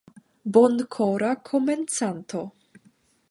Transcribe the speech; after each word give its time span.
Bonkora 0.53 1.29
Komencanto. 1.49 2.41